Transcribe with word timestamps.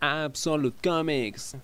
Absolute 0.00 0.76
Comics. 0.82 1.56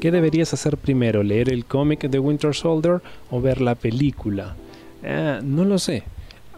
¿Qué 0.00 0.10
deberías 0.10 0.54
hacer 0.54 0.76
primero? 0.76 1.22
¿Leer 1.22 1.52
el 1.52 1.64
cómic 1.64 2.02
de 2.08 2.18
Winter 2.18 2.54
Soldier 2.54 3.00
o 3.30 3.40
ver 3.40 3.60
la 3.60 3.74
película? 3.74 4.54
Ah, 5.04 5.40
no 5.42 5.64
lo 5.64 5.78
sé. 5.78 6.04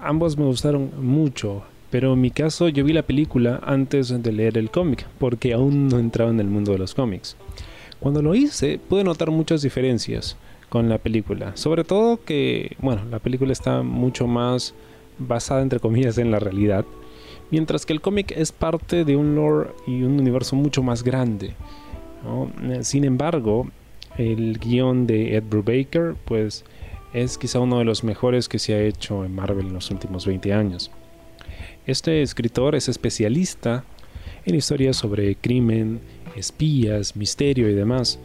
Ambos 0.03 0.37
me 0.37 0.45
gustaron 0.45 0.91
mucho, 1.01 1.63
pero 1.91 2.13
en 2.13 2.21
mi 2.21 2.31
caso 2.31 2.69
yo 2.69 2.85
vi 2.85 2.93
la 2.93 3.03
película 3.03 3.61
antes 3.65 4.23
de 4.23 4.33
leer 4.33 4.59
el 4.59 4.71
cómic, 4.71 5.07
porque 5.19 5.55
aún 5.55 5.89
no 5.89 5.99
entraba 5.99 6.31
en 6.31 6.41
el 6.41 6.49
mundo 6.49 6.73
de 6.73 6.79
los 6.79 6.95
cómics. 6.95 7.37
Cuando 7.99 8.23
lo 8.23 8.35
hice, 8.35 8.79
pude 8.79 9.05
notar 9.05 9.31
muchas 9.31 9.63
diferencias 9.63 10.37
con 10.69 10.89
la 10.89 10.99
película. 10.99 11.57
Sobre 11.57 11.85
todo 11.85 12.23
que, 12.25 12.77
bueno, 12.81 13.03
la 13.11 13.19
película 13.19 13.53
está 13.53 13.83
mucho 13.83 14.27
más 14.27 14.75
basada, 15.19 15.63
entre 15.63 15.81
comillas, 15.81 16.19
en 16.19 16.31
la 16.31 16.39
realidad. 16.39 16.85
Mientras 17.51 17.85
que 17.85 17.93
el 17.93 18.01
cómic 18.01 18.33
es 18.37 18.53
parte 18.53 19.05
de 19.05 19.17
un 19.17 19.35
lore 19.35 19.71
y 19.87 20.03
un 20.03 20.21
universo 20.21 20.57
mucho 20.57 20.83
más 20.83 21.03
grande. 21.03 21.55
Sin 22.83 23.05
embargo, 23.05 23.69
el 24.17 24.59
guion 24.59 25.07
de 25.07 25.37
Ed 25.37 25.45
Brubaker, 25.49 26.15
pues, 26.25 26.65
es 27.13 27.39
quizá 27.39 27.59
uno 27.59 27.79
de 27.79 27.85
los 27.85 28.05
mejores 28.05 28.49
que 28.49 28.59
se 28.59 28.75
ha 28.75 28.83
hecho 28.83 29.25
en 29.25 29.35
Marvel 29.35 29.67
en 29.67 29.73
los 29.73 29.91
últimos 29.91 30.27
20 30.27 30.53
años. 30.53 30.91
Este 31.87 32.23
escritor 32.23 32.75
es 32.75 32.89
especialista 32.89 33.85
en 34.45 34.55
historias 34.55 34.97
sobre 34.97 35.35
crimen, 35.35 36.01
espías, 36.37 37.17
misterio 37.17 37.69
y 37.69 37.75
demás. 37.75 38.19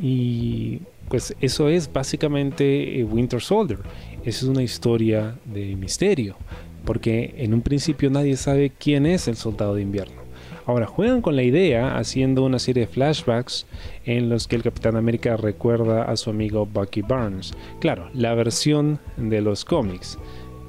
Y 0.00 0.80
pues 1.08 1.34
eso 1.40 1.68
es 1.68 1.92
básicamente 1.92 2.98
eh, 2.98 3.04
Winter 3.04 3.40
Soldier. 3.40 3.78
Es 4.24 4.42
una 4.42 4.62
historia 4.62 5.38
de 5.44 5.76
misterio, 5.76 6.36
porque 6.84 7.34
en 7.38 7.54
un 7.54 7.62
principio 7.62 8.10
nadie 8.10 8.36
sabe 8.36 8.72
quién 8.78 9.06
es 9.06 9.28
el 9.28 9.36
soldado 9.36 9.74
de 9.74 9.82
invierno. 9.82 10.22
Ahora 10.64 10.86
juegan 10.86 11.22
con 11.22 11.34
la 11.34 11.42
idea 11.42 11.96
haciendo 11.96 12.44
una 12.44 12.60
serie 12.60 12.86
de 12.86 12.92
flashbacks 12.92 13.66
en 14.04 14.28
los 14.28 14.46
que 14.46 14.54
el 14.54 14.62
Capitán 14.62 14.96
América 14.96 15.36
recuerda 15.36 16.04
a 16.04 16.16
su 16.16 16.30
amigo 16.30 16.66
Bucky 16.66 17.02
Barnes. 17.02 17.52
Claro, 17.80 18.08
la 18.14 18.34
versión 18.34 19.00
de 19.16 19.40
los 19.40 19.64
cómics. 19.64 20.18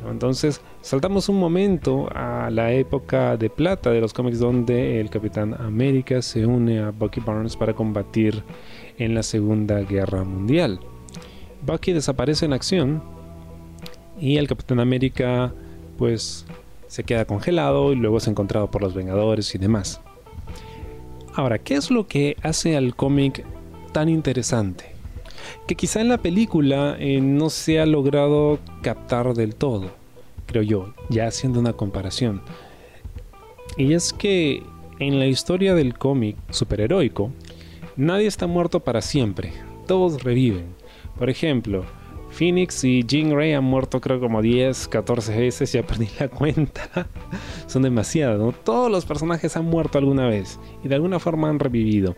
Entonces 0.10 0.62
saltamos 0.82 1.30
un 1.30 1.40
momento 1.40 2.10
a 2.14 2.50
la 2.50 2.74
época 2.74 3.38
de 3.38 3.50
plata 3.50 3.92
de 3.92 4.02
los 4.02 4.14
cómics 4.14 4.40
donde 4.40 5.00
el 5.00 5.10
Capitán 5.10 5.54
América 5.54 6.22
se 6.22 6.46
une 6.46 6.80
a 6.80 6.90
Bucky 6.90 7.22
Barnes 7.22 7.56
para 7.56 7.74
combatir 7.74 8.44
en 8.98 9.14
la 9.14 9.24
Segunda 9.24 9.80
Guerra 9.82 10.24
Mundial. 10.24 10.80
Bucky 11.66 11.94
desaparece 11.94 12.46
en 12.46 12.54
acción 12.54 13.04
y 14.20 14.38
el 14.38 14.48
Capitán 14.48 14.80
América 14.80 15.54
pues 15.98 16.46
se 16.88 17.04
queda 17.04 17.26
congelado 17.26 17.94
y 17.94 17.96
luego 17.96 18.18
es 18.18 18.28
encontrado 18.28 18.70
por 18.70 18.82
los 18.82 18.94
Vengadores 18.94 19.54
y 19.56 19.58
demás. 19.58 20.02
Ahora, 21.34 21.58
¿qué 21.58 21.76
es 21.76 21.90
lo 21.90 22.08
que 22.08 22.38
hace 22.44 22.78
al 22.78 22.96
cómic 22.96 23.46
tan 23.92 24.10
interesante? 24.10 24.86
Que 25.68 25.76
quizá 25.76 26.02
en 26.02 26.10
la 26.10 26.20
película 26.20 26.96
eh, 27.00 27.20
no 27.22 27.50
se 27.50 27.80
ha 27.80 27.86
logrado 27.86 28.60
captar 28.82 29.34
del 29.34 29.56
todo, 29.56 29.92
creo 30.46 30.64
yo, 30.64 30.94
ya 31.10 31.28
haciendo 31.28 31.60
una 31.60 31.74
comparación. 31.74 32.42
Y 33.78 33.94
es 33.94 34.14
que 34.14 34.64
en 35.00 35.20
la 35.20 35.26
historia 35.26 35.74
del 35.74 35.98
cómic 35.98 36.38
superheroico, 36.52 37.32
Nadie 37.96 38.26
está 38.26 38.48
muerto 38.48 38.80
para 38.80 39.04
siempre, 39.04 39.54
todos 39.86 40.24
reviven. 40.24 40.66
Por 41.20 41.30
ejemplo, 41.30 41.86
Phoenix 42.34 42.84
y 42.84 43.04
Jean 43.04 43.30
Grey 43.30 43.54
han 43.54 43.64
muerto 43.64 44.02
creo 44.02 44.20
como 44.20 44.42
10, 44.42 44.88
14 44.88 45.38
veces, 45.38 45.72
ya 45.72 45.84
perdí 45.88 46.10
la 46.20 46.28
cuenta. 46.28 47.08
Son 47.68 47.84
demasiados, 47.84 48.40
¿no? 48.40 48.52
Todos 48.52 48.92
los 48.92 49.06
personajes 49.06 49.56
han 49.56 49.66
muerto 49.66 49.98
alguna 49.98 50.28
vez 50.28 50.60
y 50.84 50.88
de 50.88 50.96
alguna 50.96 51.20
forma 51.20 51.50
han 51.50 51.60
revivido. 51.60 52.16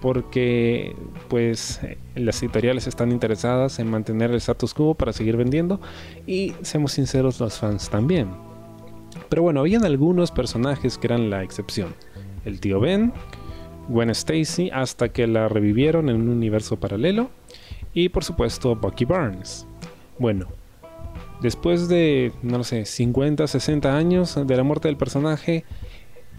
Porque 0.00 0.94
pues 1.28 1.80
las 2.14 2.42
editoriales 2.42 2.86
están 2.86 3.12
interesadas 3.12 3.78
en 3.78 3.90
mantener 3.90 4.30
el 4.30 4.36
status 4.36 4.72
quo 4.72 4.94
para 4.94 5.12
seguir 5.12 5.36
vendiendo 5.36 5.80
y 6.26 6.54
seamos 6.62 6.92
sinceros 6.92 7.40
los 7.40 7.58
fans 7.58 7.90
también. 7.90 8.28
Pero 9.28 9.42
bueno, 9.42 9.60
habían 9.60 9.84
algunos 9.84 10.30
personajes 10.30 10.98
que 10.98 11.08
eran 11.08 11.30
la 11.30 11.42
excepción. 11.42 11.94
El 12.44 12.60
tío 12.60 12.78
Ben, 12.78 13.12
Gwen 13.88 14.10
Stacy 14.10 14.70
hasta 14.70 15.08
que 15.08 15.26
la 15.26 15.48
revivieron 15.48 16.08
en 16.08 16.16
un 16.16 16.28
universo 16.28 16.78
paralelo 16.78 17.30
y 17.96 18.10
por 18.10 18.22
supuesto 18.22 18.76
Bucky 18.76 19.06
Barnes. 19.06 19.66
Bueno, 20.18 20.48
después 21.40 21.88
de, 21.88 22.30
no 22.42 22.62
sé, 22.62 22.84
50, 22.84 23.46
60 23.46 23.96
años 23.96 24.38
de 24.46 24.56
la 24.56 24.62
muerte 24.62 24.88
del 24.88 24.98
personaje, 24.98 25.64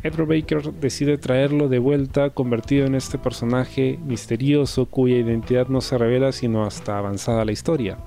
Edward 0.04 0.28
Baker 0.28 0.72
decide 0.74 1.18
traerlo 1.18 1.68
de 1.68 1.80
vuelta 1.80 2.30
convertido 2.30 2.86
en 2.86 2.94
este 2.94 3.18
personaje 3.18 3.98
misterioso 4.06 4.86
cuya 4.86 5.18
identidad 5.18 5.68
no 5.68 5.82
se 5.82 5.98
revela 5.98 6.32
sino 6.32 6.64
hasta 6.64 7.00
avanzada 7.00 7.44
la 7.44 7.54
historia. 7.54 7.98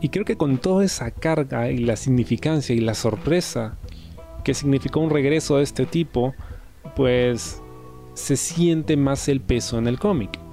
Y 0.00 0.08
creo 0.08 0.24
que 0.24 0.38
con 0.38 0.56
toda 0.56 0.86
esa 0.86 1.10
carga 1.10 1.70
y 1.70 1.78
la 1.78 1.96
significancia 1.96 2.74
y 2.74 2.80
la 2.80 2.94
sorpresa 2.94 3.76
que 4.42 4.54
significó 4.54 5.00
un 5.00 5.10
regreso 5.10 5.58
de 5.58 5.64
este 5.64 5.84
tipo, 5.84 6.34
pues 6.96 7.62
se 8.14 8.36
siente 8.38 8.96
más 8.96 9.28
el 9.28 9.42
peso 9.42 9.76
en 9.76 9.86
el 9.86 9.98
cómic. 9.98 10.43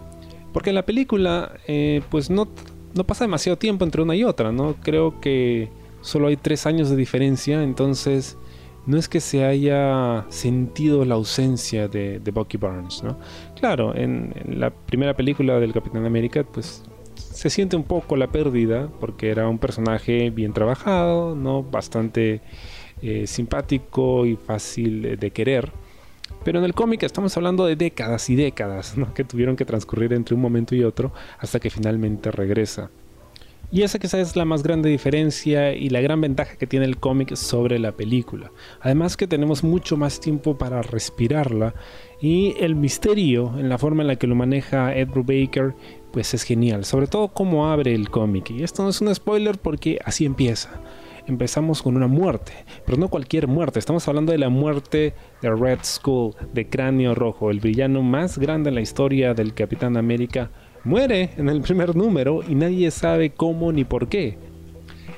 Porque 0.53 0.69
en 0.69 0.75
la 0.75 0.85
película, 0.85 1.53
eh, 1.67 2.01
pues 2.09 2.29
no, 2.29 2.47
no 2.93 3.03
pasa 3.05 3.23
demasiado 3.23 3.57
tiempo 3.57 3.85
entre 3.85 4.01
una 4.01 4.15
y 4.15 4.23
otra, 4.23 4.51
¿no? 4.51 4.75
Creo 4.81 5.19
que 5.21 5.69
solo 6.01 6.27
hay 6.27 6.37
tres 6.37 6.65
años 6.65 6.89
de 6.89 6.95
diferencia, 6.95 7.63
entonces 7.63 8.37
no 8.85 8.97
es 8.97 9.07
que 9.07 9.19
se 9.19 9.45
haya 9.45 10.25
sentido 10.29 11.05
la 11.05 11.15
ausencia 11.15 11.87
de, 11.87 12.19
Bucky 12.33 12.57
Barnes, 12.57 13.03
¿no? 13.03 13.17
Claro, 13.59 13.95
en, 13.95 14.33
la 14.47 14.71
primera 14.71 15.15
película 15.15 15.59
del 15.59 15.73
Capitán 15.73 16.05
América, 16.05 16.43
pues 16.43 16.83
se 17.15 17.49
siente 17.49 17.75
un 17.75 17.83
poco 17.83 18.15
la 18.15 18.27
pérdida, 18.27 18.89
porque 18.99 19.29
era 19.29 19.47
un 19.47 19.59
personaje 19.59 20.29
bien 20.31 20.53
trabajado, 20.53 21.35
¿no? 21.35 21.63
Bastante 21.63 22.41
eh, 23.01 23.27
simpático 23.27 24.25
y 24.25 24.35
fácil 24.35 25.17
de 25.19 25.31
querer. 25.31 25.71
Pero 26.43 26.59
en 26.59 26.65
el 26.65 26.73
cómic 26.73 27.03
estamos 27.03 27.35
hablando 27.37 27.65
de 27.65 27.75
décadas 27.75 28.29
y 28.29 28.35
décadas 28.35 28.95
que 29.13 29.23
tuvieron 29.23 29.55
que 29.55 29.65
transcurrir 29.65 30.13
entre 30.13 30.35
un 30.35 30.41
momento 30.41 30.75
y 30.75 30.83
otro 30.83 31.11
hasta 31.39 31.59
que 31.59 31.69
finalmente 31.69 32.31
regresa. 32.31 32.89
Y 33.73 33.83
esa 33.83 33.99
quizás 33.99 34.19
es 34.19 34.35
la 34.35 34.43
más 34.43 34.63
grande 34.63 34.89
diferencia 34.89 35.73
y 35.73 35.87
la 35.89 36.01
gran 36.01 36.19
ventaja 36.19 36.57
que 36.57 36.67
tiene 36.67 36.85
el 36.85 36.97
cómic 36.97 37.35
sobre 37.35 37.79
la 37.79 37.93
película. 37.93 38.51
Además 38.81 39.15
que 39.15 39.27
tenemos 39.27 39.63
mucho 39.63 39.95
más 39.95 40.19
tiempo 40.19 40.57
para 40.57 40.81
respirarla 40.81 41.73
y 42.19 42.53
el 42.59 42.75
misterio 42.75 43.57
en 43.57 43.69
la 43.69 43.77
forma 43.77 44.03
en 44.03 44.07
la 44.07 44.17
que 44.17 44.27
lo 44.27 44.35
maneja 44.35 44.93
Ed 44.93 45.07
Brubaker 45.07 45.73
pues 46.11 46.33
es 46.33 46.43
genial, 46.43 46.83
sobre 46.83 47.07
todo 47.07 47.29
cómo 47.29 47.71
abre 47.71 47.95
el 47.95 48.09
cómic. 48.09 48.49
Y 48.51 48.63
esto 48.63 48.83
no 48.83 48.89
es 48.89 48.99
un 48.99 49.15
spoiler 49.15 49.57
porque 49.57 49.99
así 50.03 50.25
empieza 50.25 50.81
empezamos 51.27 51.81
con 51.81 51.95
una 51.95 52.07
muerte, 52.07 52.53
pero 52.85 52.97
no 52.97 53.09
cualquier 53.09 53.47
muerte, 53.47 53.79
estamos 53.79 54.07
hablando 54.07 54.31
de 54.31 54.37
la 54.37 54.49
muerte 54.49 55.13
de 55.41 55.49
Red 55.49 55.79
Skull, 55.83 56.35
de 56.53 56.67
Cráneo 56.67 57.15
Rojo, 57.15 57.51
el 57.51 57.59
villano 57.59 58.01
más 58.01 58.37
grande 58.37 58.69
en 58.69 58.75
la 58.75 58.81
historia 58.81 59.33
del 59.33 59.53
Capitán 59.53 59.97
América, 59.97 60.49
muere 60.83 61.31
en 61.37 61.49
el 61.49 61.61
primer 61.61 61.95
número 61.95 62.41
y 62.47 62.55
nadie 62.55 62.91
sabe 62.91 63.31
cómo 63.31 63.71
ni 63.71 63.83
por 63.83 64.07
qué. 64.07 64.37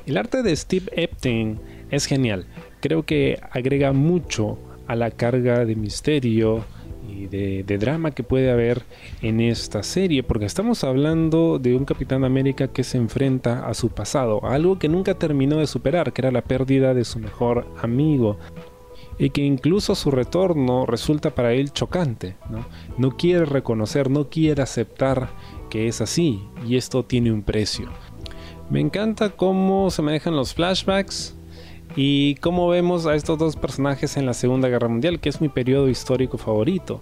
El 0.06 0.18
arte 0.18 0.44
de 0.44 0.56
Steve 0.56 0.92
Epstein 0.92 1.60
es 1.90 2.06
genial, 2.06 2.46
creo 2.82 3.04
que 3.04 3.40
agrega 3.52 3.94
mucho 3.94 4.58
a 4.88 4.96
la 4.96 5.12
carga 5.12 5.66
de 5.66 5.76
misterio, 5.76 6.66
y 7.08 7.28
de, 7.28 7.78
drama 7.78 8.12
que 8.12 8.24
puede 8.24 8.52
haber 8.52 8.84
en 9.22 9.40
esta 9.40 9.84
serie, 9.84 10.24
porque 10.24 10.46
estamos 10.46 10.84
hablando 10.84 11.60
de 11.60 11.76
un 11.76 11.86
Capitán 11.86 12.24
América 12.24 12.68
que 12.68 12.84
se 12.84 12.98
enfrenta 12.98 13.68
a 13.68 13.74
su 13.74 13.90
pasado, 13.90 14.46
algo 14.46 14.80
que 14.80 14.90
nunca 14.90 15.16
terminó 15.16 15.58
de 15.58 15.68
superar, 15.68 16.14
que 16.14 16.22
era 16.22 16.32
la 16.32 16.44
pérdida 16.44 16.94
de 16.94 17.04
su 17.04 17.20
mejor 17.20 17.68
amigo, 17.82 18.38
y 19.18 19.30
que 19.30 19.42
incluso 19.42 19.96
su 19.96 20.12
retorno 20.12 20.86
resulta 20.86 21.36
para 21.36 21.54
él 21.54 21.72
chocante, 21.72 22.36
¿no? 22.50 22.66
no 22.98 23.16
quiere 23.16 23.46
reconocer, 23.46 24.10
no 24.10 24.30
quiere 24.30 24.62
aceptar 24.62 25.30
que 25.70 25.88
es 25.88 26.02
así, 26.02 26.44
y 26.68 26.78
esto 26.78 27.04
tiene 27.04 27.32
un 27.32 27.44
precio. 27.44 27.90
Me 28.70 28.80
encanta 28.80 29.30
cómo 29.30 29.92
se 29.92 30.02
manejan 30.02 30.36
los 30.36 30.54
flashbacks, 30.54 31.36
y 31.96 32.36
cómo 32.36 32.68
vemos 32.70 33.06
a 33.06 33.16
estos 33.16 33.38
dos 33.38 33.56
personajes 33.56 34.18
en 34.18 34.26
la 34.26 34.34
Segunda 34.34 34.68
Guerra 34.70 34.88
Mundial, 34.88 35.20
que 35.20 35.30
es 35.30 35.42
mi 35.42 35.50
periodo 35.50 35.90
histórico 35.90 36.38
favorito. 36.38 37.02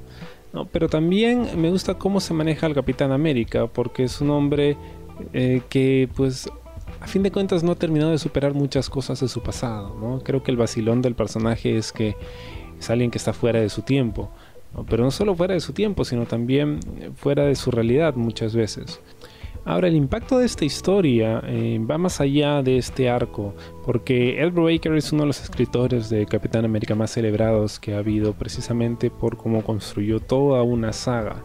Pero 0.72 0.90
también 0.90 1.48
me 1.56 1.70
gusta 1.70 1.94
cómo 1.94 2.20
se 2.20 2.34
maneja 2.34 2.68
el 2.68 2.74
Capitán 2.74 3.12
América, 3.12 3.68
porque 3.68 4.04
es 4.04 4.20
un 4.20 4.32
hombre 4.32 4.76
eh, 5.34 5.62
que 5.70 6.10
pues 6.16 6.50
a 7.00 7.08
fin 7.08 7.24
de 7.24 7.32
cuentas 7.32 7.64
no 7.64 7.72
ha 7.72 7.76
terminado 7.76 8.12
de 8.12 8.18
superar 8.18 8.54
muchas 8.54 8.90
cosas 8.90 9.20
de 9.22 9.30
su 9.30 9.42
pasado. 9.42 9.96
¿no? 10.00 10.20
Creo 10.24 10.44
que 10.44 10.52
el 10.52 10.58
vacilón 10.58 11.02
del 11.02 11.16
personaje 11.16 11.78
es 11.78 11.92
que 11.92 12.16
es 12.78 12.90
alguien 12.90 13.12
que 13.12 13.18
está 13.18 13.32
fuera 13.32 13.62
de 13.62 13.70
su 13.70 13.82
tiempo. 13.82 14.30
Pero 14.90 15.04
no 15.04 15.12
solo 15.12 15.36
fuera 15.36 15.54
de 15.54 15.60
su 15.60 15.74
tiempo, 15.74 16.06
sino 16.06 16.26
también 16.26 16.80
fuera 17.16 17.46
de 17.46 17.56
su 17.56 17.72
realidad 17.72 18.16
muchas 18.16 18.56
veces. 18.56 19.02
Ahora, 19.64 19.88
el 19.88 19.96
impacto 19.96 20.40
de 20.40 20.46
esta 20.46 20.66
historia 20.66 21.42
eh, 21.46 21.80
va 21.80 22.00
más 22.00 22.20
allá 22.20 22.64
de 22.64 22.78
este 22.78 23.10
arco, 23.10 23.54
porque 23.86 24.42
Ed 24.42 24.52
Brubaker 24.52 24.94
es 24.94 25.12
uno 25.12 25.24
de 25.24 25.28
los 25.28 25.42
escritores 25.42 26.10
de 26.10 26.26
Capitán 26.26 26.66
América 26.66 26.96
más 26.96 27.12
celebrados 27.12 27.80
que 27.80 27.94
ha 27.94 28.00
habido 28.00 28.34
precisamente 28.34 29.12
por 29.12 29.38
cómo 29.38 29.64
construyó 29.64 30.20
toda 30.20 30.64
una 30.64 30.94
saga, 30.94 31.44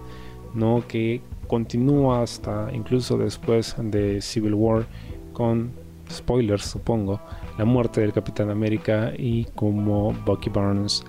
¿no? 0.54 0.82
que 0.88 1.20
continúa 1.46 2.22
hasta 2.22 2.70
incluso 2.72 3.18
después 3.18 3.76
de 3.78 4.20
Civil 4.22 4.54
War 4.54 4.86
con 5.32 5.72
spoilers 6.10 6.64
supongo, 6.64 7.20
la 7.58 7.64
muerte 7.64 8.00
del 8.00 8.12
Capitán 8.12 8.50
América 8.50 9.12
y 9.16 9.44
cómo 9.54 10.12
Bucky 10.24 10.50
Barnes 10.50 11.04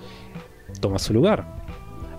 toma 0.80 0.98
su 0.98 1.14
lugar. 1.14 1.46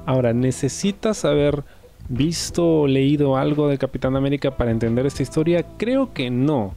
Ahora, 0.06 0.34
¿necesitas 0.34 1.26
haber 1.26 1.64
visto 2.10 2.82
o 2.82 2.88
leído 2.88 3.38
algo 3.38 3.70
del 3.70 3.80
Capitán 3.80 4.16
América 4.16 4.58
para 4.58 4.72
entender 4.72 5.06
esta 5.06 5.24
historia? 5.24 5.66
Creo 5.78 6.14
que 6.14 6.30
no. 6.30 6.74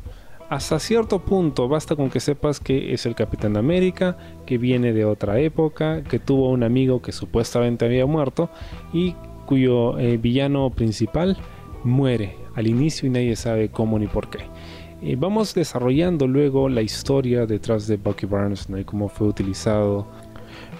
Hasta 0.48 0.78
cierto 0.78 1.20
punto 1.20 1.66
basta 1.66 1.96
con 1.96 2.10
que 2.10 2.20
sepas 2.20 2.60
que 2.60 2.92
es 2.92 3.06
el 3.06 3.14
Capitán 3.14 3.56
América, 3.56 4.18
que 4.44 4.58
viene 4.58 4.92
de 4.92 5.06
otra 5.06 5.40
época, 5.40 6.04
que 6.04 6.18
tuvo 6.18 6.50
un 6.50 6.62
amigo 6.62 7.00
que 7.00 7.10
supuestamente 7.10 7.86
había 7.86 8.04
muerto 8.04 8.50
y 8.92 9.14
cuyo 9.46 9.98
eh, 9.98 10.18
villano 10.18 10.68
principal 10.70 11.38
muere 11.84 12.36
al 12.54 12.66
inicio 12.66 13.06
y 13.06 13.10
nadie 13.10 13.34
sabe 13.34 13.70
cómo 13.70 13.98
ni 13.98 14.06
por 14.06 14.28
qué. 14.28 14.40
Eh, 15.00 15.16
vamos 15.18 15.54
desarrollando 15.54 16.28
luego 16.28 16.68
la 16.68 16.82
historia 16.82 17.46
detrás 17.46 17.86
de 17.86 17.96
Bucky 17.96 18.26
Barnes 18.26 18.68
y 18.78 18.84
cómo 18.84 19.08
fue 19.08 19.28
utilizado 19.28 20.06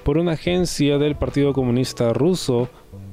por 0.05 0.19
una 0.19 0.33
agencia 0.33 0.99
del 0.99 1.17
Partido 1.17 1.53
Comunista 1.53 2.13
Ruso 2.13 2.69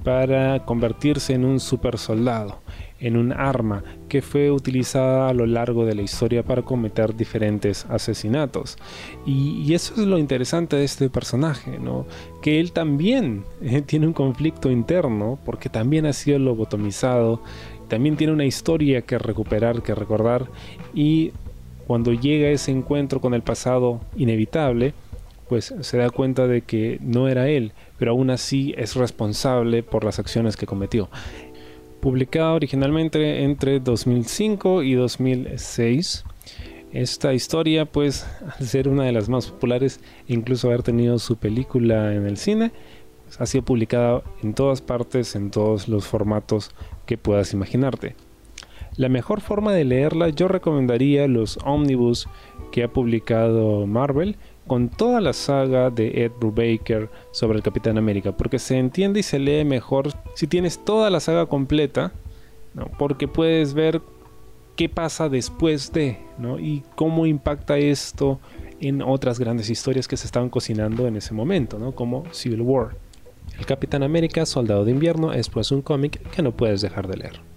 para 0.09 0.65
convertirse 0.65 1.35
en 1.35 1.45
un 1.45 1.59
super 1.59 1.99
soldado, 1.99 2.63
en 2.99 3.15
un 3.15 3.31
arma 3.31 3.83
que 4.07 4.23
fue 4.23 4.49
utilizada 4.49 5.29
a 5.29 5.35
lo 5.35 5.45
largo 5.45 5.85
de 5.85 5.93
la 5.93 6.01
historia 6.01 6.41
para 6.41 6.63
cometer 6.63 7.15
diferentes 7.15 7.85
asesinatos. 7.85 8.79
Y, 9.27 9.71
eso 9.71 9.93
es 9.93 10.07
lo 10.07 10.17
interesante 10.17 10.77
de 10.77 10.83
este 10.83 11.11
personaje, 11.11 11.77
¿no? 11.77 12.07
que 12.41 12.59
él 12.59 12.71
también 12.71 13.43
eh, 13.61 13.83
tiene 13.85 14.07
un 14.07 14.13
conflicto 14.13 14.71
interno, 14.71 15.37
porque 15.45 15.69
también 15.69 16.07
ha 16.07 16.13
sido 16.13 16.39
lobotomizado, 16.39 17.43
también 17.87 18.17
tiene 18.17 18.33
una 18.33 18.45
historia 18.45 19.03
que 19.03 19.19
recuperar, 19.19 19.83
que 19.83 19.93
recordar, 19.93 20.47
y 20.91 21.33
cuando 21.85 22.13
llega 22.13 22.49
ese 22.49 22.71
encuentro 22.71 23.21
con 23.21 23.35
el 23.35 23.43
pasado 23.43 24.01
inevitable, 24.17 24.95
pues 25.49 25.73
se 25.81 25.97
da 25.97 26.11
cuenta 26.11 26.47
de 26.47 26.61
que 26.61 26.99
no 27.01 27.27
era 27.27 27.49
él, 27.49 27.73
pero 27.97 28.11
aún 28.11 28.29
así 28.29 28.73
es 28.77 28.95
responsable 28.95 29.81
por 29.81 30.03
las 30.05 30.19
acciones 30.19 30.55
que 30.55 30.67
cometió. 30.67 31.09
Publicada 31.99 32.53
originalmente 32.53 33.43
entre 33.43 33.79
2005 33.79 34.83
y 34.83 34.93
2006, 34.93 36.23
esta 36.93 37.33
historia, 37.33 37.85
pues, 37.85 38.25
al 38.57 38.65
ser 38.65 38.87
una 38.87 39.03
de 39.03 39.11
las 39.11 39.27
más 39.27 39.47
populares, 39.47 39.99
incluso 40.27 40.67
haber 40.67 40.83
tenido 40.83 41.19
su 41.19 41.35
película 41.37 42.13
en 42.13 42.25
el 42.25 42.37
cine, 42.37 42.71
pues, 43.25 43.41
ha 43.41 43.45
sido 43.47 43.65
publicada 43.65 44.21
en 44.43 44.53
todas 44.53 44.81
partes, 44.81 45.35
en 45.35 45.51
todos 45.51 45.87
los 45.87 46.05
formatos 46.05 46.71
que 47.05 47.17
puedas 47.17 47.53
imaginarte. 47.53 48.15
La 48.95 49.09
mejor 49.09 49.41
forma 49.41 49.73
de 49.73 49.85
leerla 49.85 50.29
yo 50.29 50.47
recomendaría 50.47 51.27
los 51.27 51.57
omnibus 51.63 52.27
que 52.71 52.83
ha 52.83 52.87
publicado 52.87 53.87
Marvel 53.87 54.35
con 54.69 54.87
toda 54.87 55.19
la 55.19 55.33
saga 55.33 55.89
de 55.89 56.23
Ed 56.23 56.31
Brubaker 56.39 57.09
sobre 57.31 57.57
el 57.57 57.63
Capitán 57.63 57.97
América, 57.97 58.37
porque 58.37 58.59
se 58.59 58.77
entiende 58.77 59.19
y 59.19 59.23
se 59.23 59.39
lee 59.39 59.65
mejor 59.65 60.13
si 60.35 60.45
tienes 60.45 60.85
toda 60.85 61.09
la 61.09 61.19
saga 61.19 61.47
completa, 61.47 62.13
porque 62.99 63.27
puedes 63.27 63.73
ver 63.73 63.99
qué 64.75 64.87
pasa 64.87 65.27
después 65.27 65.91
de, 65.91 66.19
y 66.59 66.83
cómo 66.95 67.25
impacta 67.25 67.79
esto 67.79 68.39
en 68.79 69.01
otras 69.01 69.39
grandes 69.39 69.71
historias 69.71 70.07
que 70.07 70.17
se 70.17 70.27
estaban 70.27 70.49
cocinando 70.49 71.07
en 71.07 71.17
ese 71.17 71.33
momento, 71.33 71.79
¿no? 71.79 71.91
como 71.93 72.23
Civil 72.31 72.61
War. 72.61 72.95
El 73.57 73.65
Capitán 73.65 74.03
América, 74.03 74.45
Soldado 74.45 74.85
de 74.85 74.91
Invierno, 74.91 75.33
es 75.33 75.49
pues 75.49 75.71
un 75.71 75.81
cómic 75.81 76.21
que 76.29 76.43
no 76.43 76.51
puedes 76.51 76.81
dejar 76.81 77.07
de 77.07 77.17
leer. 77.17 77.48